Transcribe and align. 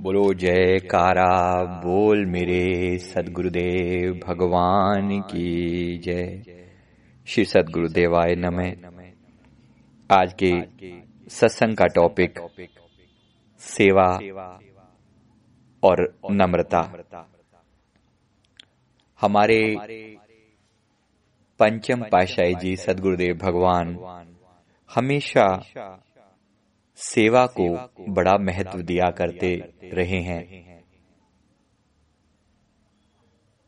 बोलो 0.00 0.34
जय 0.34 0.78
कारा 0.78 1.64
बोल 1.84 2.24
मेरे 2.26 2.98
सदगुरुदेव, 2.98 4.12
भगवान 4.26 5.20
की 5.20 5.98
जय। 5.98 6.42
श्री 7.26 7.44
सदगुरुदेवाय 7.44 8.34
नमः। 8.34 8.70
आज 10.10 10.34
के 10.42 10.50
सत्संग 11.28 11.76
का 11.76 11.86
टॉपिक 11.86 12.38
सेवा 13.60 14.06
और 15.82 16.18
नम्रता। 16.30 16.82
हमारे 19.20 19.76
पंचम 21.60 22.02
पाशाही 22.02 22.54
जी, 22.54 22.76
सदगुरुदेव 22.76 23.34
भगवान, 23.34 23.98
हमेशा 24.94 25.46
सेवा 26.98 27.46
को 27.46 27.68
बड़ा 28.08 28.36
महत्व 28.38 28.82
दिया 28.82 29.10
करते 29.10 29.54
रहे 29.94 30.20
हैं। 30.20 30.42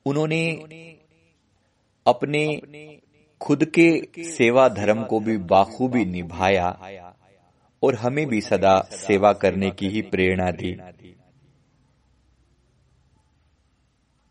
उन्होंने 0.06 0.42
अपने 2.06 2.62
खुद 3.40 3.64
के 3.78 3.88
सेवा 4.24 4.68
धर्म 4.68 5.04
को 5.04 5.20
भी 5.20 5.36
बाखूबी 5.36 6.04
निभाया 6.04 6.68
और 7.82 7.94
हमें 7.94 8.26
भी 8.26 8.40
सदा 8.40 8.78
सेवा 8.92 9.32
करने 9.32 9.70
की 9.70 9.88
ही 9.88 10.02
प्रेरणा 10.02 10.50
दी। 10.50 10.72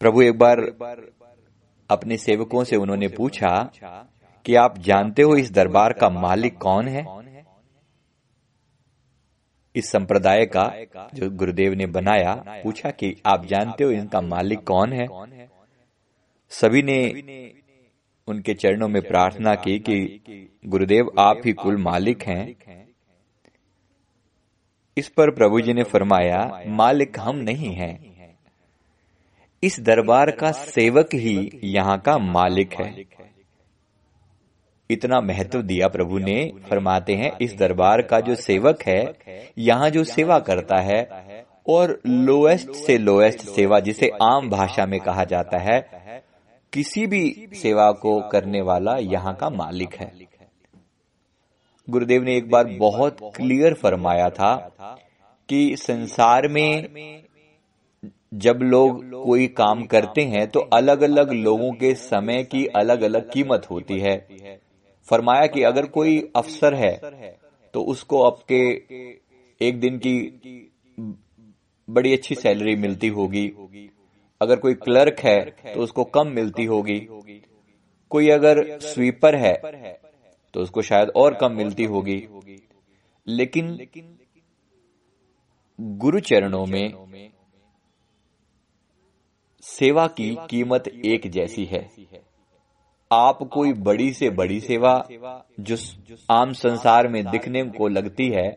प्रभु 0.01 0.21
एक 0.21 0.37
बार 0.37 0.59
अपने 1.89 2.17
सेवकों 2.17 2.63
से 2.63 2.75
उन्होंने 2.75 3.07
पूछा 3.07 3.71
कि 4.45 4.55
आप 4.55 4.77
जानते 4.77 5.21
हो 5.21 5.35
इस 5.35 5.51
दरबार 5.51 5.93
का 5.93 6.09
मालिक 6.09 6.57
कौन 6.57 6.87
है? 6.87 7.05
इस 9.75 9.91
संप्रदाय 9.91 10.45
का 10.45 10.73
जो 11.13 11.29
गुरुदेव 11.29 11.73
ने 11.73 11.85
बनाया, 11.85 12.43
पूछा 12.63 12.89
कि 12.89 13.21
आप 13.25 13.45
जानते 13.45 13.83
हो 13.83 13.91
इनका 13.91 14.21
मालिक 14.21 14.59
कौन 14.63 14.93
है? 14.93 15.07
सभी 16.49 16.83
ने 16.83 16.99
उनके 18.27 18.53
चरणों 18.53 18.87
में 18.87 19.01
प्रार्थना 19.01 19.55
की 19.55 19.79
कि 19.79 20.19
गुरुदेव, 20.65 21.11
आप 21.19 21.41
ही 21.45 21.53
कुल 21.53 21.77
मालिक 21.77 22.23
हैं। 22.23 22.55
इस 24.97 25.09
पर 25.09 25.31
प्रभु 25.31 25.61
जी 25.61 25.73
ने 25.73 25.83
फरमाया, 25.83 26.63
मालिक 26.67 27.19
हम 27.19 27.35
नहीं 27.35 27.73
हैं। 27.73 28.09
इस 29.63 29.79
दरबार 29.79 30.31
का 30.31 30.51
सेवक 30.51 31.09
ही 31.13 31.61
यहाँ 31.63 31.99
का 31.99 32.17
मालिक 32.17 32.73
है। 32.73 33.18
इतना 34.89 35.19
महत्व 35.21 35.61
दिया 35.61 35.87
प्रभु 35.87 36.17
ने, 36.17 36.51
फरमाते 36.69 37.13
हैं, 37.13 37.31
इस 37.41 37.55
दरबार 37.57 38.01
का 38.01 38.19
जो 38.19 38.35
सेवक 38.35 38.83
है, 38.87 39.15
यहाँ 39.57 39.89
जो 39.89 40.03
सेवा 40.03 40.39
करता 40.39 40.77
है, 40.77 41.03
और 41.69 41.99
लोएस्ट 42.07 42.71
से 42.71 42.97
लोएस्ट 42.97 43.39
सेवा, 43.39 43.79
जिसे 43.79 44.09
आम 44.23 44.49
भाषा 44.49 44.85
में 44.85 44.99
कहा 44.99 45.23
जाता 45.23 45.57
है, 45.57 45.79
किसी 46.73 47.05
भी 47.07 47.49
सेवा 47.55 47.91
को 47.91 48.19
करने 48.29 48.61
वाला 48.61 48.95
यहाँ 48.97 49.35
का 49.35 49.49
मालिक 49.49 49.95
है। 49.95 50.11
गुरुदेव 51.87 52.23
ने 52.23 52.35
एक 52.37 52.49
बार 52.49 52.65
बहुत 52.79 53.17
क्लियर 53.35 53.73
फरमाया 53.73 54.29
था 54.29 54.55
कि 55.49 55.75
संसार 55.77 56.47
में 56.47 57.23
जब 58.33 58.59
लोग 58.61 59.09
कोई 59.23 59.47
काम 59.47 59.83
करते 59.83 60.21
हैं 60.21 60.47
तो 60.47 60.59
अलग 60.73 61.01
अलग 61.01 61.31
लोगों 61.33 61.71
के 61.71 61.93
समय 61.95 62.43
की 62.43 62.65
अलग 62.75 63.01
अलग 63.01 63.31
कीमत 63.31 63.67
होती 63.71 63.99
है। 63.99 64.17
फरमाया 65.09 65.45
कि 65.47 65.63
अगर 65.63 65.85
कोई 65.87 66.17
अफसर 66.35 66.73
है 66.75 66.93
तो 67.73 67.81
उसको 67.83 68.21
आपके 68.23 68.61
एक 69.61 69.79
दिन 69.79 69.97
की 69.97 70.15
बड़ी 71.87 72.13
अच्छी 72.13 72.35
सैलरी 72.35 72.75
मिलती 72.75 73.07
होगी। 73.09 73.47
अगर 74.41 74.59
कोई 74.59 74.73
क्लर्क 74.73 75.19
है 75.19 75.39
तो 75.73 75.81
उसको 75.81 76.03
कम 76.03 76.27
मिलती 76.27 76.65
होगी। 76.65 76.99
कोई 78.11 78.29
अगर 78.29 78.61
स्वीपर 78.79 79.35
है 79.35 79.53
तो 80.53 80.61
उसको 80.61 80.81
शायद 80.81 81.09
और 81.15 81.33
कम 81.33 81.55
मिलती 81.55 81.83
होगी। 81.85 82.17
लेकिन 83.27 83.77
गुरु 85.79 86.19
चरणों 86.19 86.65
में 86.65 87.29
सेवा 89.63 90.07
की 90.07 90.35
कीमत 90.49 90.87
एक 90.87 91.29
जैसी 91.31 91.65
है। 91.65 91.81
आप 93.11 93.37
कोई 93.43 93.71
बड़ी 93.75 94.11
से 94.13 94.29
बड़ी 94.29 94.59
सेवा, 94.59 94.93
जो 95.59 95.75
आम 96.29 96.51
संसार 96.53 97.07
में 97.07 97.23
दिखने 97.25 97.63
को 97.77 97.87
लगती 97.87 98.27
है, 98.29 98.49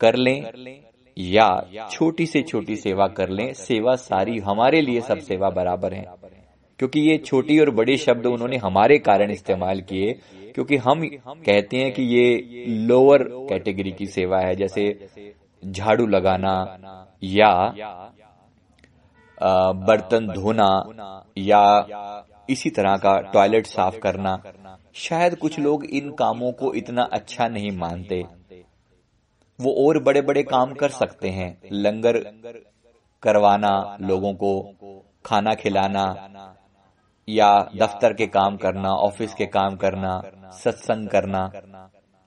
कर 0.00 0.16
लें 0.16 0.82
या 1.16 1.48
छोटी 1.90 2.26
से 2.26 2.42
छोटी 2.42 2.76
सेवा 2.76 3.06
कर 3.08 3.28
लें, 3.28 3.52
सेवा 3.54 3.94
सारी 3.96 4.38
हमारे 4.38 4.80
लिए 4.80 5.00
सब 5.00 5.18
सेवा 5.20 5.50
बराबर 5.50 5.94
है। 5.94 6.04
क्योंकि 6.78 7.00
ये 7.00 7.16
छोटी 7.18 7.58
और 7.60 7.70
बड़े 7.70 7.96
शब्द 7.96 8.26
उन्होंने 8.26 8.56
हमारे 8.56 8.98
कारण 8.98 9.30
इस्तेमाल 9.30 9.80
किए, 9.82 10.12
क्योंकि 10.54 10.76
हम 10.76 11.04
कहते 11.06 11.76
हैं 11.76 11.92
कि 11.92 12.02
ये 12.04 12.64
लोअर 12.86 13.22
कैटेगरी 13.48 13.92
की 13.92 14.06
सेवा 14.06 14.40
है, 14.40 14.54
जैसे 14.56 15.08
झाड़ू 15.62 16.06
लगाना 16.06 16.54
या 17.22 17.52
बर्तन 19.80 20.26
धोना 20.28 21.24
या 21.38 21.64
इसी 22.50 22.70
तरह 22.70 22.96
का 22.96 23.18
टॉयलेट 23.20 23.66
साफ़ 23.66 23.98
करना, 23.98 24.42
शायद 24.94 25.36
कुछ 25.36 25.58
लोग 25.58 25.84
इन 25.84 26.10
कामों 26.10 26.52
को 26.52 26.74
इतना 26.74 27.02
अच्छा 27.02 27.48
नहीं 27.48 27.70
मानते। 27.72 28.24
वो 29.60 29.86
और 29.86 30.02
बड़े 30.02 30.20
बड़े 30.20 30.42
काम 30.42 30.74
कर 30.74 30.88
सकते 30.88 31.28
हैं, 31.28 31.60
लंगर 31.72 32.18
करवाना 33.22 33.96
लोगों 34.00 34.34
को, 34.34 34.74
खाना 35.24 35.54
खिलाना, 35.54 36.04
या 37.28 37.70
दफ्तर 37.76 38.12
के 38.12 38.26
काम 38.26 38.56
करना, 38.56 38.92
ऑफ़िस 38.92 39.34
के 39.34 39.46
काम 39.46 39.76
करना, 39.76 40.22
सत्संग 40.52 41.08
करना। 41.08 41.50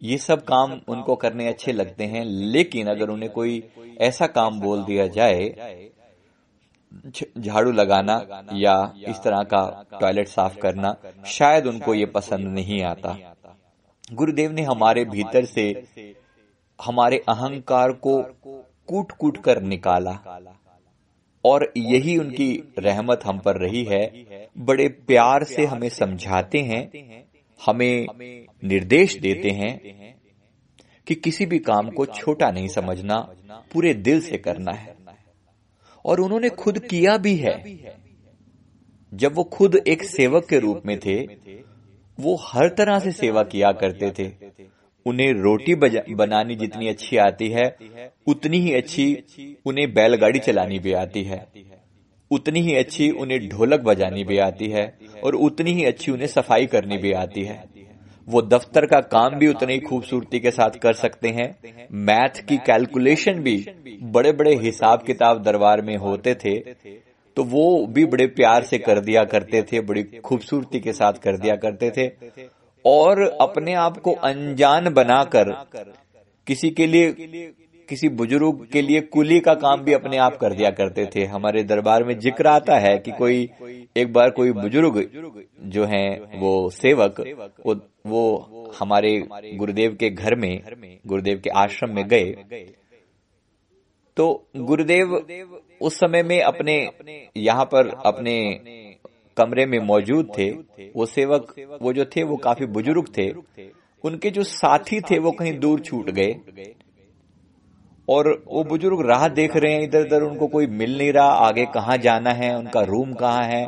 ये 0.01 0.17
सब 0.17 0.43
काम 0.43 0.79
उनको 0.87 1.15
करने 1.15 1.47
अच्छे 1.47 1.71
लगते 1.71 2.03
हैं, 2.03 2.25
लेकिन 2.25 2.87
अगर 2.87 3.09
उन्हें 3.09 3.31
कोई 3.31 3.63
ऐसा 4.01 4.27
काम 4.27 4.59
बोल 4.59 4.83
दिया 4.83 5.07
जाए 5.07 5.53
झाड़ू 7.37 7.71
लगाना 7.71 8.13
या 8.53 8.75
इस 9.07 9.17
तरह 9.23 9.43
का 9.43 9.85
टॉयलेट 10.01 10.27
साफ़ 10.27 10.57
करना 10.57 10.95
शायद 11.25 11.67
उनको 11.67 11.93
ये 11.93 12.05
पसंद 12.05 12.47
नहीं 12.47 12.81
आता। 12.83 13.17
गुरुदेव 14.13 14.51
ने 14.51 14.61
हमारे 14.61 15.05
भीतर 15.05 15.45
से 15.45 15.71
हमारे 16.79 17.17
अहंकार 17.29 17.91
को 17.91 18.21
कूट 18.87 19.11
कूट 19.11 19.37
कर 19.37 19.61
निकाला 19.61 20.11
और 21.43 21.71
यही 21.77 22.17
उनकी 22.17 22.51
रहमत 22.79 23.19
हम 23.25 23.39
पर 23.39 23.57
रही 23.57 23.83
है। 23.83 24.01
बड़े 24.57 24.87
प्यार 25.07 25.43
से 25.43 25.65
हमें 25.65 25.89
समझाते 25.89 26.59
हैं, 26.59 26.81
हमें 27.59 28.07
निर्देश 28.63 29.17
देते 29.19 29.49
हैं 29.49 29.77
कि 31.07 31.15
किसी 31.15 31.45
भी 31.45 31.59
काम 31.59 31.89
को 31.89 32.05
छोटा 32.05 32.51
नहीं 32.51 32.67
समझना, 32.67 33.17
पूरे 33.73 33.93
दिल 33.93 34.21
से 34.21 34.37
करना 34.37 34.71
है। 34.71 34.98
और 36.05 36.21
उन्होंने 36.21 36.49
खुद 36.57 36.79
किया 36.85 37.17
भी 37.17 37.35
है। 37.35 37.55
जब 39.11 39.35
वो 39.35 39.43
खुद 39.43 39.75
एक 39.87 40.03
सेवक 40.03 40.45
के 40.49 40.59
रूप 40.59 40.81
में 40.85 40.97
थे 40.99 41.17
वो 42.17 42.35
हर 42.43 42.69
तरह 42.69 42.99
से 42.99 43.11
सेवा 43.11 43.43
किया 43.43 43.71
करते 43.73 44.11
थे। 44.19 44.31
उन्हें 45.05 45.31
रोटी 45.33 45.75
बनानी 45.75 46.55
जितनी 46.55 46.87
अच्छी 46.87 47.17
आती 47.17 47.47
है 47.49 47.63
उतनी 48.27 48.57
ही 48.57 48.73
अच्छी 48.73 49.57
उन्हें 49.65 49.93
बैलगाड़ी 49.93 50.39
चलानी 50.39 50.79
भी 50.79 50.93
आती 50.93 51.23
है। 51.23 51.45
उतनी 52.31 52.61
ही 52.61 52.75
अच्छी 52.75 53.09
उन्हें 53.11 53.47
ढोलक 53.49 53.79
बजानी 53.81 54.23
भी 54.23 54.37
आती 54.39 54.67
है 54.69 54.83
और 55.23 55.35
उतनी 55.37 55.71
ही 55.73 55.85
अच्छी 55.85 56.11
उन्हें 56.11 56.27
सफ़ाई 56.27 56.65
करनी 56.65 56.97
भी 56.97 57.11
आती 57.13 57.43
है। 57.43 57.63
वो 58.29 58.41
दफ्तर 58.41 58.85
का 58.85 58.99
काम 59.01 59.35
भी 59.35 59.47
उतनी 59.47 59.77
खूबसूरती 59.79 60.39
के 60.39 60.51
साथ 60.51 60.77
कर 60.79 60.93
सकते 60.93 61.29
हैं। 61.29 61.87
मैथ 61.91 62.41
की 62.47 62.57
कैलकुलेशन 62.57 63.39
भी 63.39 63.55
बड़े 64.03 64.31
बड़े 64.31 64.55
हिसाब 64.55 65.03
किताब 65.03 65.43
दरबार 65.43 65.81
में 65.81 65.95
होते 65.97 66.35
थे। 66.35 66.57
तो 67.37 67.43
वो 67.43 67.85
भी 67.87 68.05
बड़े 68.05 68.27
प्यार 68.27 68.63
से 68.63 68.77
कर 68.77 68.99
दिया 68.99 69.23
करते 69.23 69.61
थे, 69.61 69.81
बड़ी 69.81 70.03
खूबसूरती 70.03 70.79
के 70.79 70.93
साथ 70.93 71.13
कर 71.13 71.37
दिया 71.37 71.55
करते 71.55 71.91
थे। 71.91 72.07
और 72.85 73.21
अपने 73.41 73.73
आप 73.73 73.97
को 73.97 74.11
अनजान 74.11 74.93
बनाकर 74.93 75.51
किसी 76.47 76.69
के 76.69 76.87
लिए 76.87 77.07
किसी 77.89 78.09
बुज़ुर्ग 78.11 78.65
के 78.73 78.81
लिए 78.81 79.01
कुली 79.13 79.39
का 79.39 79.53
काम 79.55 79.81
भी 79.83 79.93
अपने 79.93 80.17
आप 80.19 80.37
कर 80.37 80.53
दिया 80.53 80.69
करते 80.71 81.05
थे। 81.05 81.23
हमारे 81.27 81.63
दरबार 81.65 82.03
में 82.03 82.17
ज़िक्र 82.19 82.47
आता 82.47 82.77
है 82.79 82.97
कि 82.97 83.11
कोई 83.11 83.49
एक 83.95 84.11
बार 84.13 84.29
कोई 84.31 84.51
बुज़ुर्ग 84.53 84.99
जो 85.67 85.85
हैं 85.85 86.39
वो 86.39 86.69
सेवक 86.71 87.19
वो, 87.65 87.75
वो 88.05 88.73
हमारे 88.79 89.17
गुरुदेव 89.31 89.95
के 89.99 90.09
घर 90.09 90.35
में 90.35 90.99
गुरुदेव 91.07 91.41
के 91.43 91.49
आश्रम 91.59 91.95
में 91.95 92.07
गए। 92.07 92.65
तो 94.17 94.27
गुरुदेव 94.57 95.13
उस 95.81 95.99
समय 95.99 96.23
में 96.23 96.41
अपने 96.41 96.75
यहाँ 97.37 97.65
पर 97.65 97.89
अपने 98.05 98.35
कमरे 99.37 99.65
में 99.65 99.79
मौजूद 99.79 100.31
थे। 100.37 100.49
वो 100.95 101.05
सेवक 101.07 101.53
वो 101.81 101.93
जो 101.93 102.05
थे 102.05 102.23
वो 102.23 102.37
काफ़ी 102.37 102.65
बुज़ुर्ग 102.67 103.07
थे। 103.17 103.29
उनके 104.03 104.29
जो 104.29 104.43
साथी 104.45 104.99
थे 105.01 105.19
वो 105.19 105.31
कहीं 105.31 105.57
दूर 105.59 105.79
छूट 105.79 106.09
गए। 106.11 106.35
और 108.09 108.27
वो 108.47 108.63
बुज़ुर्ग 108.65 109.01
राह 109.09 109.27
देख 109.29 109.55
रहे 109.55 109.73
हैं 109.73 109.81
इधर 109.81 110.01
उधर 110.01 110.23
उनको 110.23 110.47
कोई 110.49 110.67
मिल 110.67 110.97
नहीं 110.97 111.11
रहा, 111.13 111.25
आगे 111.25 111.65
कहाँ 111.73 111.97
जाना 111.99 112.31
है, 112.33 112.55
उनका 112.57 112.81
रूम 112.83 113.13
कहाँ 113.15 113.43
है, 113.45 113.65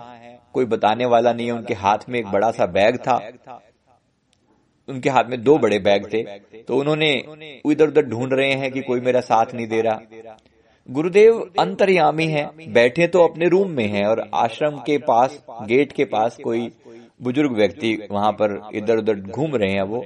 कोई 0.54 0.66
बताने 0.68 1.06
वाला 1.08 1.34
नहीं 1.34 1.48
है, 1.48 1.54
उनके 1.54 1.74
हाथ 1.76 2.10
में 2.10 2.20
एक 2.20 2.28
बड़ा 2.28 2.52
सा 2.52 2.66
बैग 2.68 2.98
था। 3.00 3.16
उनके 4.88 5.10
हाथ 5.10 5.30
में 5.30 5.42
दो 5.44 5.58
बड़े 5.58 5.78
बैग 5.80 6.06
थे 6.14 6.24
तो 6.62 6.78
उन्होंने 6.78 7.12
इधर 7.66 7.88
उधर 7.88 8.06
ढूंढ 8.06 8.34
रहे 8.34 8.54
हैं 8.54 8.72
कि 8.72 8.82
कोई 8.82 9.00
मेरा 9.02 9.20
साथ 9.22 9.54
नहीं 9.56 9.68
दे 9.68 9.82
रहा। 9.82 10.38
गुरुदेव 10.90 11.40
अंतर्यामी 11.60 12.26
है, 12.28 12.50
बैठे 12.70 13.08
तो 13.08 13.24
अपने 13.24 13.48
रूम 13.50 13.70
में 13.72 13.88
हैं 13.88 14.06
और 14.06 14.30
आश्रम 14.36 14.78
के 14.86 14.98
पास, 15.00 15.40
गेट 15.64 15.92
के 15.92 16.06
पास 16.08 16.38
कोई 16.44 16.72
बुज़ुर्ग 17.22 17.56
व्यक्ति 17.56 17.98
वहाँ 18.12 18.32
पर 18.34 18.60
इधर 18.76 18.98
उधर 18.98 19.20
घूम 19.22 19.56
रहे 19.56 19.72
हैं 19.72 19.84
वो। 19.84 20.04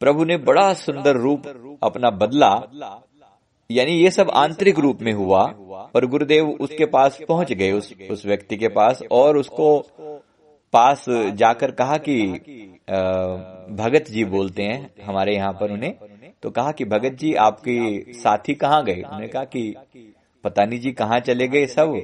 प्रभु 0.00 0.24
ने 0.24 0.36
बड़ा 0.40 0.72
सुंदर 0.74 1.16
रूप 1.18 1.46
अपना 1.82 2.10
बदला 2.18 2.50
यानी 3.70 3.92
ये 3.92 4.10
सब 4.10 4.30
आंतरिक 4.34 4.78
रूप 4.78 5.02
में 5.02 5.12
हुआ 5.12 5.42
और 5.94 6.06
गुरुदेव 6.06 6.48
उसके 6.60 6.86
पास 6.86 7.18
पहुँच 7.28 7.52
गए, 7.52 7.70
उस 7.72 7.92
उस 8.10 8.24
व्यक्ति 8.26 8.56
के 8.56 8.68
पास, 8.68 9.02
और 9.10 9.36
उसको 9.36 9.78
पास 10.72 11.04
जाकर 11.34 11.70
कहा 11.70 11.96
कि 11.98 12.22
भगत 13.76 14.10
जी 14.10 14.24
बोलते 14.24 14.62
हैं 14.62 14.90
हमारे 15.04 15.34
यहाँ 15.34 15.52
पर 15.52 15.72
उन्हें 15.72 15.94
तो 16.42 16.50
कहा 16.50 16.72
कि 16.72 16.84
भगत 16.84 17.16
जी, 17.18 17.32
आपके 17.34 18.12
साथी 18.12 18.54
कहाँ 18.54 18.84
गए? 18.84 18.94
उन्होंने 18.94 19.26
कहा 19.28 19.44
कि, 19.44 19.74
पता 20.44 20.64
नहीं 20.64 20.80
जी 20.80 20.92
कहाँ 20.92 21.18
चले 21.20 21.48
गए 21.48 21.66
सब, 21.66 22.00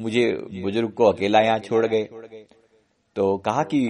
मुझे 0.00 0.26
बुज़ुर्ग 0.62 0.90
को 0.90 1.04
अकेला 1.04 1.40
यहाँ 1.40 1.58
छोड़ 1.58 1.86
गए। 1.86 2.02
तो 3.16 3.36
कहा 3.38 3.62
कि, 3.64 3.80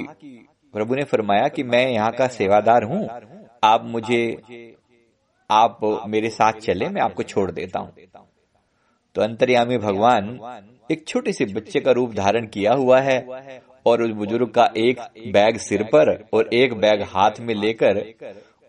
प्रभु 0.75 0.95
ने 0.95 1.05
फरमाया 1.05 1.49
कि 1.49 1.63
मैं 1.65 1.87
यहाँ 1.91 2.11
का 2.13 2.27
सेवादार 2.29 2.85
हूँ, 2.85 3.07
आप 3.65 3.85
मुझे 3.87 4.23
आप 5.51 5.79
मेरे 6.09 6.31
साथ 6.31 6.61
चले, 6.61 6.89
मैं 6.89 7.01
आपको 7.03 7.23
छोड़ 7.25 7.51
देता 7.51 7.79
हूँ। 7.79 7.93
तो 9.17 9.23
अंतर्यामी 9.23 9.79
भगवान 9.79 10.39
एक 10.91 11.07
छोटे 11.09 11.33
से 11.33 11.45
बच्चे 11.47 11.81
का 11.81 11.91
रूप 11.93 12.13
धारण 12.15 12.47
किया 12.49 12.73
हुआ 12.75 13.01
है 13.01 13.19
और 13.87 14.03
उस 14.03 14.11
बुज़ुर्ग 14.13 14.49
का 14.51 14.69
एक 14.79 15.01
बैग 15.33 15.57
सिर 15.59 15.83
पर 15.93 16.13
और 16.35 16.49
एक 16.55 16.75
बैग 16.81 17.03
हाथ 17.11 17.41
में 17.41 17.55
लेकर 17.55 18.03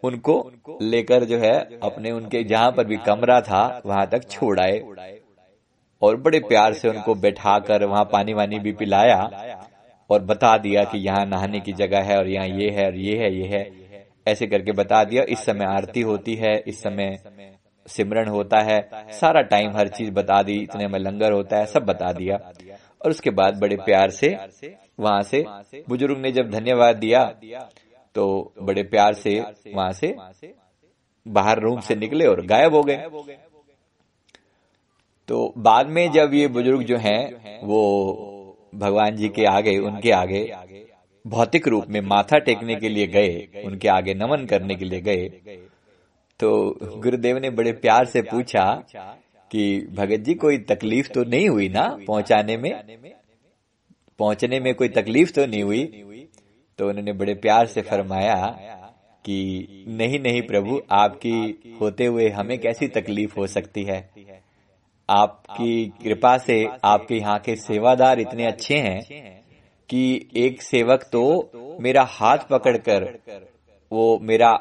उनको 0.03 0.35
लेकर 0.81 1.23
जो 1.23 1.37
है 1.37 1.57
अपने 1.83 2.11
उनके 2.11 2.43
जहाँ 2.43 2.71
पर 2.71 2.85
भी 2.85 2.97
कमरा 2.97 3.39
था, 3.41 3.81
वहाँ 3.85 4.07
तक 4.07 4.29
छोड़ 4.29 4.59
आए 4.59 4.79
और 6.01 6.15
बड़े 6.17 6.39
प्यार 6.41 6.73
से 6.73 6.89
उनको 6.89 7.15
बैठा 7.17 7.57
कर 7.59 7.85
वहाँ 7.85 8.03
पानी 8.11 8.33
वानी 8.33 8.59
भी 8.59 8.71
पिलाया 8.73 9.19
और 10.09 10.21
बता 10.23 10.57
दिया 10.57 10.83
कि 10.83 10.97
यहाँ 10.99 11.25
नहाने 11.25 11.59
की 11.59 11.73
जगह 11.73 12.01
है 12.03 12.17
और 12.17 12.27
यहाँ 12.27 12.47
ये 12.49 12.69
है 12.69 12.85
और 12.85 12.95
ये 12.97 13.17
है 13.17 13.33
ये 13.35 13.47
है। 13.47 13.63
ऐसे 14.27 14.47
करके 14.47 14.71
बता 14.71 15.03
दिया, 15.03 15.23
इस 15.29 15.45
समय 15.45 15.65
आरती 15.67 16.01
होती 16.01 16.35
है, 16.35 16.57
इस 16.57 16.81
समय 16.83 17.17
सिमरन 17.85 18.27
होता 18.27 18.59
है, 18.61 18.79
सारा 19.11 19.41
टाइम 19.41 19.77
हर 19.77 19.87
चीज़ 19.87 20.11
बता 20.11 20.41
दी, 20.43 20.53
इतने 20.53 20.87
में 20.87 20.99
लंगर 20.99 21.31
होता 21.31 21.57
है, 21.57 21.65
सब 21.65 21.85
बता 21.85 22.11
दिया। 22.13 22.35
और 23.01 23.09
उसके 23.09 23.29
बाद 23.29 23.59
बड़े 23.59 23.75
प्यार 23.75 24.09
से, 24.09 24.27
वहाँ 24.99 25.21
से, 25.23 25.43
बुज़ुर्ग 25.89 26.17
ने 26.17 26.31
जब 26.31 26.49
धन्यवाद 26.49 26.95
दिया 26.95 27.23
तो 28.15 28.53
बड़े 28.61 28.83
प्यार 28.83 29.13
से 29.13 29.39
वहाँ 29.67 29.91
से 29.91 30.15
बाहर 31.25 31.59
रूम 31.59 31.79
से 31.79 31.95
निकले 31.95 32.25
और 32.25 32.45
गायब 32.45 32.75
हो 32.75 32.81
गए। 32.83 33.05
तो 35.29 35.53
बाद 35.57 35.87
में 35.87 36.11
जब 36.11 36.33
ये 36.33 36.47
बुज़ुर्ग 36.47 36.81
जो 36.83 36.97
हैं, 36.97 37.59
वो 37.63 38.69
भगवान 38.75 39.15
जी 39.15 39.29
के 39.29 39.45
आगे, 39.45 39.77
उनके 39.79 40.11
आगे 40.11 40.43
भौतिक 41.25 41.67
रूप 41.67 41.85
में 41.89 42.01
माथा 42.01 42.37
टेकने 42.37 42.75
के 42.75 42.89
लिए 42.89 43.07
गए 43.07 43.63
उनके 43.65 43.87
आगे 43.87 44.13
नमन 44.13 44.45
करने 44.45 44.75
के 44.75 44.85
लिए 44.85 45.01
गए। 45.01 45.27
तो 46.39 46.77
गुरुदेव 47.01 47.37
ने 47.37 47.49
बड़े 47.49 47.71
प्यार 47.71 48.05
से 48.05 48.21
पूछा 48.21 48.83
कि 49.51 49.87
भगत 49.91 50.19
जी 50.19 50.33
कोई 50.33 50.57
तकलीफ़ 50.57 51.09
तो 51.09 51.23
नहीं 51.23 51.49
हुई 51.49 51.69
ना 51.69 51.99
पहुँचाने 52.07 52.57
में? 52.57 52.71
पहुँचने 54.19 54.59
में 54.59 54.75
कोई 54.75 54.89
तकलीफ़ 54.89 55.31
तो 55.31 55.45
नहीं 55.45 55.63
हुई? 55.63 55.83
तो 56.79 56.89
उन्होंने 56.89 57.13
बड़े 57.13 57.33
प्यार 57.33 57.67
से 57.67 57.81
फरमाया 57.81 58.35
कि 59.25 59.85
नहीं 59.87 60.19
नहीं 60.19 60.41
प्रभु 60.41 60.81
आपकी 60.91 61.77
होते 61.81 62.05
हुए 62.05 62.29
हमें 62.29 62.57
कैसी 62.59 62.87
तकलीफ़ 62.87 63.35
हो 63.37 63.47
सकती 63.47 63.83
है? 63.83 63.99
आपकी 65.09 65.85
कृपा 66.03 66.37
से 66.37 66.65
आपके 66.83 67.15
यहाँ 67.15 67.39
के 67.39 67.55
सेवादार 67.55 68.19
इतने 68.19 68.45
अच्छे 68.45 68.75
हैं 68.75 69.40
कि 69.91 70.29
एक 70.35 70.61
सेवक 70.61 71.03
तो 71.03 71.23
मेरा 71.81 72.03
हाथ 72.09 72.37
पकड़कर 72.49 73.03
वो 73.91 74.19
मेरा 74.21 74.51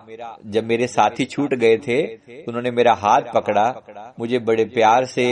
जब 0.46 0.64
मेरे 0.64 0.86
साथी 0.86 1.24
छूट 1.24 1.54
गए 1.54 1.76
थे 1.76 1.98
उन्होंने 2.42 2.70
मेरा 2.70 2.92
हाथ 2.94 3.20
पकड़ा 3.34 3.64
मुझे 4.18 4.38
बड़े 4.38 4.64
प्यार 4.64 5.04
से 5.04 5.26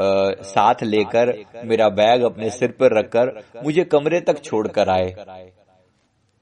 आ, 0.00 0.30
साथ 0.42 0.82
लेकर 0.82 1.32
मेरा 1.64 1.88
बैग 1.88 2.22
अपने 2.22 2.50
सिर 2.50 2.72
पर 2.72 2.98
रखकर 2.98 3.32
मुझे 3.64 3.84
कमरे 3.84 4.20
तक 4.20 4.42
छोड़कर 4.42 4.88
आए। 4.88 5.14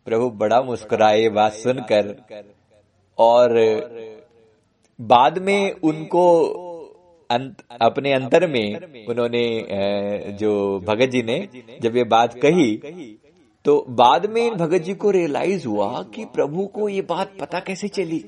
प्रभु 0.06 0.30
बड़ा 0.30 0.60
मुस्कुराए 0.62 1.28
बात 1.28 1.52
सुनकर। 1.52 2.14
और 3.18 3.54
बाद 5.00 5.38
में 5.38 5.72
उनको 5.72 6.24
अंत, 7.30 7.62
अपने 7.82 8.12
अंतर 8.12 8.46
में 8.46 9.06
उन्होंने 9.06 9.42
जो 10.40 10.52
भगत 10.86 11.10
जी 11.10 11.22
ने 11.22 11.38
जब 11.82 11.96
ये 11.96 12.04
बात 12.06 12.34
कही 12.38 12.76
तो 13.64 13.84
बाद 13.90 14.26
में 14.30 14.42
इन 14.42 14.54
भगत 14.54 14.82
जी 14.82 14.94
को 14.94 15.10
रियलाइज़ 15.10 15.66
हुआ 15.66 16.02
कि 16.14 16.24
प्रभु 16.34 16.66
को 16.66 16.88
ये 16.88 17.02
बात 17.08 17.36
पता 17.40 17.60
कैसे 17.60 17.88
चली? 17.90 18.18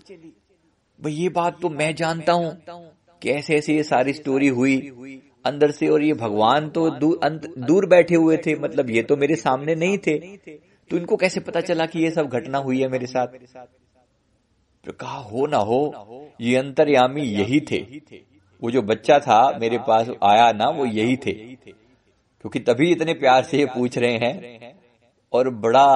भाई 1.01 1.13
ये 1.13 1.29
बात 1.31 1.61
तो 1.63 1.69
मैं 1.71 1.95
जानता 1.95 2.33
हूँ 2.33 2.57
कि 3.23 3.31
ऐसे 3.31 3.57
ऐसे 3.57 3.75
ये 3.75 3.83
सारी 3.83 4.13
स्टोरी 4.13 4.49
हुई। 4.51 4.77
अंदर 5.45 5.71
से 5.71 5.89
और 5.89 6.03
ये 6.03 6.13
भगवान 6.15 6.69
तो 6.71 6.89
दूर 6.91 7.19
अंत, 7.25 7.47
दूर 7.59 7.87
बैठे 7.87 8.15
हुए 8.15 8.37
थे 8.37 8.55
मतलब 8.57 8.91
ये 8.91 9.03
तो 9.03 9.17
मेरे 9.17 9.37
सामने 9.37 9.75
नहीं 9.75 9.99
थे। 9.99 10.19
तो 10.91 10.97
इनको 10.97 11.17
कैसे 11.17 11.41
पता 11.41 11.61
चला 11.63 11.87
कि 11.87 12.03
ये 12.03 12.11
सब 12.11 12.29
घटना 12.29 12.59
हुई 12.59 12.81
है 12.81 12.89
मेरे 12.89 13.07
साथ? 13.07 13.27
तो 14.85 14.93
कहा 14.93 15.19
हो 15.21 15.47
ना 15.47 15.59
हो 15.59 15.81
ये 16.41 16.57
अंतर्यामी 16.57 17.23
यही 17.23 17.61
थे। 17.71 17.81
वो 18.63 18.71
जो 18.71 18.83
बच्चा 18.83 19.19
था 19.19 19.59
मेरे 19.59 19.79
पास 19.79 20.09
आया 20.23 20.53
ना 20.53 20.69
वो 20.69 20.87
यही 20.87 21.17
थे। 21.17 21.33
क्योंकि 21.33 22.59
तभी 22.59 22.91
इतने 22.93 23.15
प्यार 23.15 23.43
से 23.43 23.59
ये 23.59 23.67
पूछ 23.67 23.99
रहे 23.99 24.17
हैं। 24.17 24.73
और 25.33 25.51
बड़ा 25.51 25.87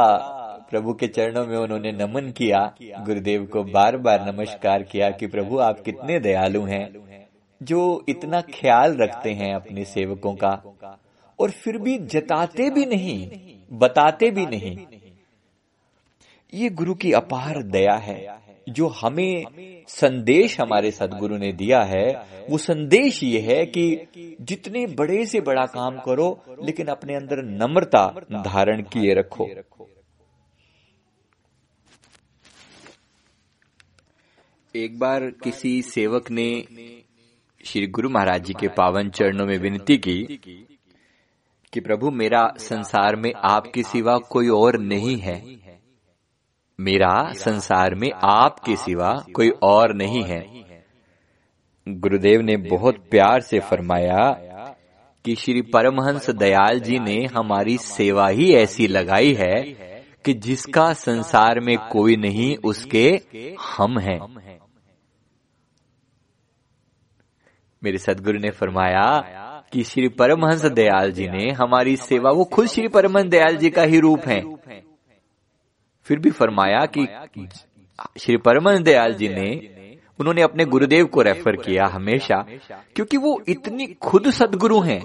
प्रभु 0.71 0.95
के 0.95 1.09
चरणों 1.09 1.47
में 1.47 1.57
उन्होंने 1.57 1.93
नमन 1.93 2.31
किया 2.31 2.75
गुरुदेव 2.83 3.47
को 3.47 3.65
बार 3.65 3.97
बार 3.97 4.33
नमस्कार 4.33 4.83
किया 4.83 5.11
कि 5.11 5.27
प्रभु 5.27 5.59
आप 5.59 5.81
कितने 5.81 6.19
दयालु 6.21 6.63
हैं 6.63 6.95
जो 7.63 8.05
इतना 8.09 8.41
ख्याल 8.41 8.97
रखते 8.97 9.31
हैं 9.31 9.55
अपने 9.55 9.85
सेवकों 9.85 10.35
का। 10.35 10.63
और 11.41 11.51
फिर 11.51 11.79
भी 11.79 11.99
जताते 11.99 12.71
भी 12.71 12.85
नहीं 12.87 13.31
बताते 13.73 14.31
भी 14.31 14.47
नहीं। 14.47 14.87
ये 16.55 16.71
गुरु 16.71 16.95
की 16.95 17.13
अपार 17.13 17.63
दया 17.63 17.95
है। 17.95 18.46
जो 18.69 18.87
हमें 18.89 19.85
संदेश 19.89 20.61
हमारे 20.61 20.91
सदगुरु 20.91 21.37
ने 21.37 21.53
दिया 21.53 21.83
है, 21.83 22.07
वो 22.51 22.59
संदेश 22.59 23.23
ये 23.23 23.41
है 23.41 23.65
कि 23.67 24.07
जितने 24.41 24.87
बड़े 24.87 25.27
से 25.27 25.41
बड़ा 25.41 25.65
काम 25.67 25.99
करो, 25.99 26.45
लेकिन 26.65 26.87
अपने 26.87 27.15
अंदर 27.15 27.43
नम्रता 27.43 28.07
धारण 28.33 28.83
किए 28.83 29.15
रखो। 29.15 29.49
एक 34.75 34.99
बार 34.99 35.31
किसी 35.31 35.83
सेवक 35.83 36.31
ने 36.31 36.65
श्री 37.65 37.87
गुरु 37.87 38.09
महाराज 38.11 38.45
जी 38.45 38.55
के 38.61 38.69
पावन 38.69 39.09
चरणों 39.11 39.47
में 39.47 39.59
विनती 39.59 39.97
की 39.97 40.41
कि 41.73 41.81
प्रभु, 41.81 42.11
मेरा 42.11 42.55
संसार 42.59 43.17
में 43.17 43.33
आपके 43.45 43.83
सिवा 43.83 44.19
कोई 44.19 44.49
और 44.49 44.79
नहीं 44.79 45.17
है। 45.17 45.66
मेरा 46.81 47.33
संसार 47.33 47.95
में 47.95 48.11
आपके 48.25 48.77
सिवा 48.77 49.25
कोई 49.35 49.51
और 49.63 49.95
नहीं 49.95 50.25
है। 50.25 50.41
गुरुदेव 51.89 52.41
ने 52.41 52.57
बहुत 52.57 52.97
प्यार 53.11 53.41
से 53.41 53.61
फरमाया 53.61 54.33
कि 55.25 55.35
श्री 55.35 55.63
परमहंस 55.63 56.31
दयाल 56.31 56.81
जी 56.81 56.99
ने 56.99 57.27
हमारी 57.37 57.79
सेवा 57.79 58.29
ही 58.29 58.53
ऐसी 58.55 58.87
लगाई 58.87 59.35
है 59.35 59.63
कि 60.25 60.35
जिसका 60.35 60.93
संसार 60.93 61.61
में 61.61 61.77
कोई 61.93 62.17
नहीं, 62.17 62.57
उसके 62.57 63.21
हम 63.77 63.99
हैं। 63.99 64.19
मेरे 67.85 67.99
सदगुरु 67.99 68.39
ने 68.39 68.51
फरमाया 68.51 69.21
कि 69.73 69.85
श्री 69.85 70.09
परमहंस 70.09 70.65
दयाल 70.65 71.13
जी 71.13 71.29
ने 71.29 71.53
हमारी 71.53 71.97
सेवा, 71.97 72.31
वो 72.31 72.45
खुद 72.45 72.67
श्री 72.67 72.89
परमहंस 72.89 73.27
दयाल 73.27 73.57
जी 73.57 73.71
का 73.71 73.83
ही 73.83 74.01
रूप 74.01 74.21
है। 74.27 74.43
फिर 76.07 76.19
भी 76.19 76.31
फरमाया 76.31 76.87
कि 76.87 77.07
श्री 78.21 78.37
परमन 78.37 78.83
दयाल 78.83 79.15
जी 79.15 79.29
ने 79.29 79.61
उन्होंने 80.21 80.43
अपने 80.43 80.65
गुरुदेव 80.65 81.07
को 81.07 81.23
रेफर 81.23 81.57
किया 81.57 81.87
हमेशा, 81.87 82.47
क्योंकि 82.95 83.17
वो 83.17 83.41
इतनी 83.49 83.87
खुद 83.87 84.31
सदगुरु 84.31 84.81
हैं। 84.81 85.01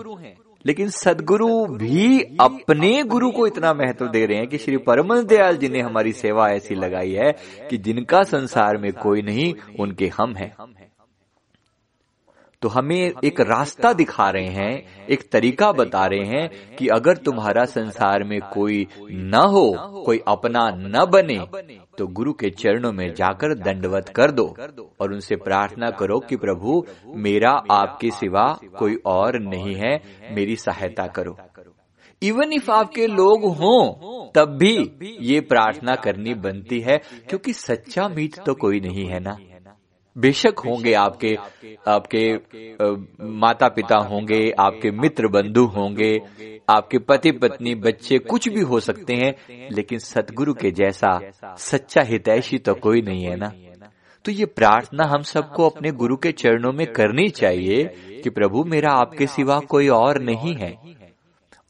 लेकिन 0.66 0.90
सदगुरु 0.90 1.66
भी 1.66 2.22
अपने 2.42 3.04
गुरु 3.04 3.32
को 3.32 3.48
इतना 3.48 3.74
महत्व 3.74 4.08
दे 4.08 4.26
रहे 4.26 4.38
हैं 4.38 4.48
कि 4.48 4.58
श्री 4.58 4.78
परमन 4.78 5.26
दयाल 5.26 5.58
जी 5.58 5.70
ने 5.70 5.80
हमारी 5.80 6.12
सेवा 6.12 6.48
ऐसी 6.50 6.76
लगाई 6.76 7.12
है 7.12 7.32
कि 7.70 7.78
जिनका 7.78 8.22
संसार 8.24 8.78
में 8.78 8.94
कोई 8.94 9.22
नहीं, 9.22 9.54
उनके 9.80 10.08
हम 10.08 10.36
हैं। 10.36 10.56
तो 12.62 12.70
हमें 12.70 13.12
एक 13.24 13.40
रास्ता 13.42 13.92
दिखा 13.94 14.30
रहे 14.30 14.48
हैं, 14.48 15.06
एक 15.08 15.30
तरीका 15.32 15.72
बता 15.72 16.06
रहे 16.06 16.26
हैं 16.28 16.76
कि 16.76 16.88
अगर 16.88 17.18
तुम्हारा 17.18 17.64
संसार 17.66 18.24
में 18.24 18.40
कोई 18.54 18.88
न 19.12 19.42
हो, 19.48 20.04
कोई 20.06 20.22
अपना 20.28 20.70
न 20.72 21.06
बने 21.06 21.40
तो 21.98 22.08
गुरु 22.10 22.34
के 22.34 22.50
चरणों 22.50 22.92
में 22.92 23.14
जाकर 23.14 23.54
दंडवत 23.56 24.10
कर 24.10 24.32
दो 24.32 24.46
और 25.02 25.14
उनसे 25.14 25.36
प्रार्थना 25.36 25.90
करो 25.92 26.20
कि 26.20 26.36
प्रभु, 26.36 26.84
मेरा 27.16 27.52
आपके 27.72 28.12
सिवा 28.12 28.48
कोई 28.78 28.96
और 29.06 29.40
नहीं 29.40 29.76
है, 29.76 30.00
मेरी 30.32 30.56
सहायता 30.56 31.08
करो। 31.08 31.38
इवन 32.22 32.54
इफ़ 32.54 32.72
आपके 32.72 33.08
लोग 33.08 33.46
हों, 33.56 34.30
तब 34.36 34.58
भी 34.58 34.76
ये 35.22 35.40
प्रार्थना 35.42 35.96
करनी 35.96 36.34
बनती 36.34 36.80
है, 36.80 36.98
क्योंकि 37.30 37.54
सच्चा 37.54 38.08
मीत 38.08 38.40
तो 38.40 38.54
कोई 38.54 38.80
नहीं 38.80 39.08
है 39.08 39.20
ना। 39.20 39.38
बेशक 40.16 40.60
होंगे 40.60 40.94
आपके 40.94 41.36
आपके 41.88 42.24
माता 43.40 43.68
पिता 43.68 43.98
होंगे 44.08 44.40
आपके 44.60 44.92
मित्र 44.92 45.28
बंधु 45.28 45.66
होंगे 45.66 46.12
आपके 46.70 47.00
पति 47.00 47.32
पत्नी 47.32 47.76
बच्चे 47.76 48.18
कुछ 48.20 48.48
भी 48.50 48.62
हो 48.62 48.80
सकते 48.80 49.14
हैं 49.14 49.34
लेकिन 49.72 50.00
सतगुरु 50.00 50.54
के 50.54 50.72
जैसा 50.72 51.20
सच्चा 51.60 52.02
हितैषी 52.02 52.58
तो 52.58 52.74
कोई 52.74 53.02
नहीं 53.02 53.24
है 53.24 53.36
ना। 53.36 53.52
तो 54.26 54.32
ये 54.32 54.46
प्रार्थना 54.46 55.06
हम 55.06 55.22
सबको 55.22 55.70
अपने 55.70 55.92
गुरु 55.92 56.16
के 56.16 56.32
चरणों 56.32 56.72
में 56.72 56.86
करनी 56.94 57.30
चाहिए 57.30 57.84
कि 58.24 58.30
प्रभु 58.30 58.64
मेरा 58.64 58.92
आपके 58.92 59.28
सिवा 59.28 59.60
कोई 59.60 59.88
और 59.88 60.22
नहीं 60.22 60.56
है। 60.56 60.76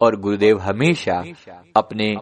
और 0.01 0.15
गुरुदेव 0.15 0.59
हमेशा 0.59 1.23
अपने 1.75 2.15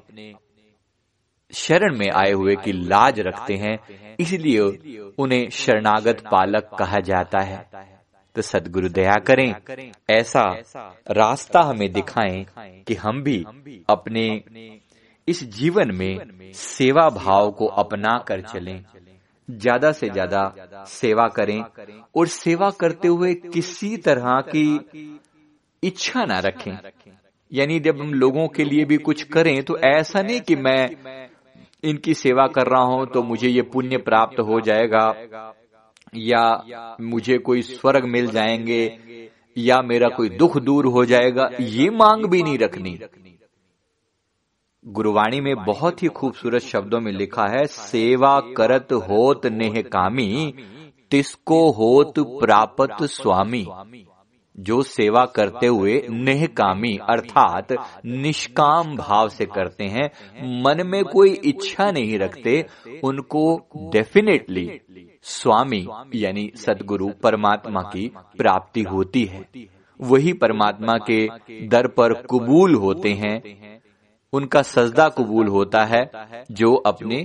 शरण 1.53 1.97
में 1.97 2.09
आए 2.11 2.31
हुए 2.31 2.55
की 2.55 2.71
लाज 2.71 3.19
रखते 3.19 3.53
हैं, 3.55 3.77
इसलिए 4.19 4.59
उन्हें 5.17 5.49
शरणागत 5.51 6.23
पालक 6.31 6.69
कहा 6.79 6.99
जाता 6.99 7.39
है। 7.41 7.65
तो 8.35 8.41
सदगुरु 8.41 8.89
दया 8.89 9.15
करें, 9.27 9.91
ऐसा 10.09 10.43
रास्ता 11.11 11.61
हमें 11.61 11.91
दिखाएँ 11.91 12.45
कि 12.87 12.95
हम 12.95 13.21
भी 13.23 13.43
अपने 13.89 14.25
इस 15.27 15.43
जीवन 15.51 15.91
में 15.95 16.51
सेवा 16.55 17.09
भाव 17.09 17.51
को 17.51 17.65
अपना 17.77 18.17
कर 18.27 18.41
चलें। 18.43 18.83
ज़्यादा 19.49 19.91
से 19.91 20.09
ज़्यादा 20.09 20.41
सेवा 20.87 21.27
करें 21.27 21.61
और 22.15 22.27
सेवा 22.27 22.69
करते 22.79 23.07
हुए 23.07 23.33
किसी 23.33 23.95
तरह 23.97 24.39
की 24.49 24.65
इच्छा 25.83 26.25
ना 26.25 26.39
रखें। 26.39 26.77
यानी 27.51 27.79
जब 27.79 27.99
हम 27.99 28.13
लोगों 28.13 28.47
के 28.47 28.63
लिए 28.63 28.85
भी 28.85 28.97
कुछ 28.99 29.23
करें 29.27 29.61
तो 29.63 29.77
ऐसा 29.87 30.21
नहीं 30.21 30.41
कि 30.41 30.55
मैं 30.57 31.18
इनकी 31.83 32.13
सेवा 32.13 32.47
कर 32.47 32.67
रहा 32.67 32.81
हूँ 32.81 33.05
तो 33.05 33.23
मुझे 33.23 33.49
ये 33.49 33.61
पुण्य 33.61 33.97
प्राप्त 33.97 34.39
हो 34.39 34.59
जाएगा। 34.61 35.13
या 36.15 36.97
मुझे 37.01 37.37
कोई 37.37 37.61
स्वर्ग 37.61 38.05
मिल 38.05 38.27
जाएँगे, 38.27 39.29
या 39.57 39.81
मेरा 39.81 40.09
कोई 40.09 40.29
दुख 40.29 40.57
दूर 40.57 40.85
हो 40.85 41.05
जाएगा, 41.05 41.49
ये 41.59 41.89
मांग 41.89 42.25
भी 42.25 42.43
नहीं 42.43 42.57
रखनी। 42.57 42.99
गुरुवाणी 44.87 45.41
में 45.41 45.55
बहुत 45.65 46.03
ही 46.03 46.07
खूबसूरत 46.07 46.61
शब्दों 46.61 46.99
में 46.99 47.11
लिखा 47.11 47.47
है, 47.47 47.65
सेवा 47.65 48.39
करत 48.57 48.93
होत 48.93 49.45
नेह 49.45 49.81
कामी, 49.81 50.53
तिसको 51.11 51.71
होत 51.71 52.13
प्रापत 52.19 53.03
स्वामी। 53.03 53.65
जो 54.55 54.81
सेवा 54.81 55.25
करते 55.25 55.67
हुए 55.67 56.01
निहकामी 56.09 56.97
अर्थात 57.09 57.71
निष्काम 58.05 58.95
भाव 58.95 59.29
से 59.29 59.45
करते 59.45 59.83
हैं, 59.83 60.07
मन 60.63 60.87
में 60.87 61.03
कोई 61.03 61.29
इच्छा 61.29 61.91
नहीं 61.91 62.17
रखते, 62.19 62.65
उनको 63.03 63.67
डेफिनेटली 63.93 64.81
स्वामी 65.23 65.87
यानी 66.15 66.51
सदगुरु 66.55 67.09
परमात्मा 67.23 67.81
की 67.81 68.07
प्राप्ति 68.37 68.81
होती 68.81 69.23
है। 69.25 69.45
वही 70.01 70.33
परमात्मा 70.33 70.97
के 70.97 71.27
दर 71.67 71.87
पर 71.87 72.13
कबूल 72.13 72.75
होते 72.75 73.09
हैं। 73.09 73.81
उनका 74.33 74.61
सजदा 74.61 75.09
कबूल 75.09 75.47
होता 75.47 75.83
है 75.85 76.11
जो 76.51 76.75
अपने 76.75 77.23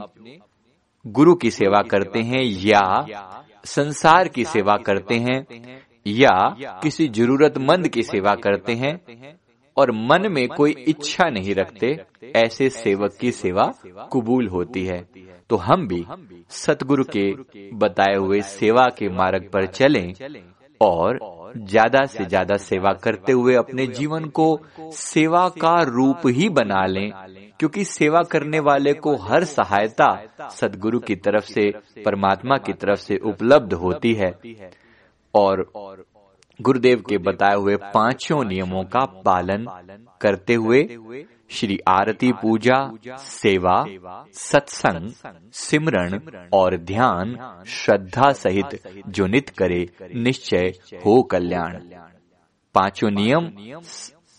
गुरु 1.07 1.35
की 1.35 1.50
सेवा 1.50 1.83
करते 1.83 2.21
हैं 2.21 2.43
या 2.43 3.07
संसार 3.64 4.28
की 4.28 4.45
सेवा 4.45 4.76
करते 4.76 5.14
हैं। 5.14 5.47
या 6.06 6.34
किसी 6.82 7.08
जरूरतमंद 7.11 7.88
की 7.88 8.02
सेवा 8.02 8.34
करते 8.37 8.75
हैं 8.75 8.99
और 9.76 9.90
मन 10.02 10.30
में 10.32 10.46
कोई 10.49 10.75
इच्छा 10.88 11.28
नहीं 11.30 11.54
रखते, 11.54 11.96
ऐसे 12.37 12.68
सेवक 12.70 13.16
की 13.20 13.30
सेवा 13.32 13.73
कबूल 14.12 14.49
होती 14.49 14.84
है। 14.87 15.04
तो 15.50 15.56
हम 15.58 15.87
भी 15.88 16.04
सतगुरु 16.56 17.04
के 17.06 17.30
बताए 17.76 18.14
हुए 18.16 18.40
सेवा 18.42 18.87
के 18.99 19.08
मार्ग 19.11 19.49
पर 19.52 19.66
चलें 19.68 20.12
और 20.80 21.18
ज़्यादा 21.58 22.04
से 22.06 22.25
ज़्यादा 22.25 22.56
सेवा 22.58 22.92
करते 23.02 23.32
हुए 23.32 23.54
अपने 23.54 23.87
जीवन 23.88 24.25
को 24.30 24.46
सेवा 24.92 25.49
का 25.61 25.76
रूप 25.84 26.26
ही 26.28 26.49
बना 26.50 26.84
लें, 26.87 27.11
क्योंकि 27.58 27.84
सेवा 27.87 28.23
करने 28.23 28.61
वाले 28.61 28.92
को 28.94 29.14
हर 29.18 29.44
सहायता 29.46 30.49
सदगुरु 30.52 30.99
की 31.00 31.16
तरफ़ 31.16 31.44
से, 31.44 31.70
परमात्मा 32.04 32.56
की 32.56 32.73
तरफ़ 32.75 33.00
से 33.00 33.16
उपलब्ध 33.25 33.73
होती 33.75 34.14
है। 34.14 34.32
और 35.37 35.64
गुरुदेव 36.61 37.03
के 37.09 37.19
बताए 37.19 37.55
हुए 37.55 37.76
पाँचों 37.95 38.43
नियमों 38.45 38.83
का 38.85 39.05
पालन 39.25 39.67
करते 40.21 40.55
हुए 40.55 40.83
श्री 41.50 41.79
आरती 41.88 42.31
पूजा, 42.33 42.76
सेवा, 43.19 43.85
सत्संग 44.33 45.11
सिमरण 45.53 46.19
और 46.55 46.76
ध्यान, 46.76 47.35
श्रद्धा 47.67 48.31
सहित 48.33 48.81
जो 49.09 49.26
नित 49.26 49.50
करे 49.59 49.87
निश्चय 50.14 50.73
हो 51.07 51.23
कल्याण। 51.23 51.79
पाँचों 52.75 53.11
नियम 53.11 53.50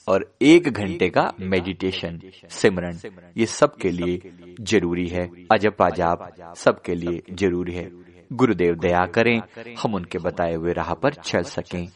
और 0.07 0.25
एक 0.43 0.69
घंटे 0.69 1.09
का 1.09 1.31
मेडिटेशन 1.41 2.19
सिमरण 2.51 2.97
ये 3.37 3.45
सबके 3.45 3.91
लिए 3.91 4.31
ज़रूरी 4.61 5.07
है। 5.07 5.27
अजप 5.53 5.81
अजाप 5.81 6.29
सबके 6.57 6.95
लिए 6.95 7.21
ज़रूरी 7.33 7.73
है। 7.73 7.89
गुरुदेव 8.35 8.75
दया 8.75 9.05
करें, 9.05 9.41
हम 9.83 9.95
उनके 9.95 10.17
बताए 10.17 10.53
हुए 10.55 10.73
राह 10.73 10.93
पर 10.93 11.13
चल 11.13 11.41
सकें। 11.41 11.87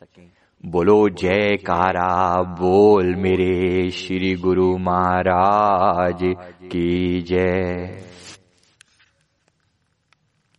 बोलो 0.66 1.10
जय 1.10 1.58
कारा 1.58 2.42
बोल 2.42 3.16
मेरे 3.16 3.90
श्री 3.90 4.36
गुरु 4.36 4.78
महाराज 4.78 6.20
की 6.64 7.22
जय। 7.22 8.02